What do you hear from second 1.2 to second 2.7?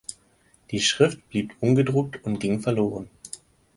blieb ungedruckt und ging